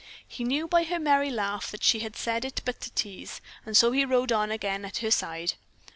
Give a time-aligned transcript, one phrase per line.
[0.27, 3.77] He knew by her merry laugh that she had said it but to tease, and
[3.77, 5.53] so he rode on again at her side.